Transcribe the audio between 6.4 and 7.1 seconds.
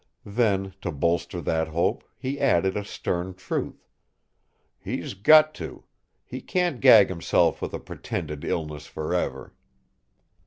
can't gag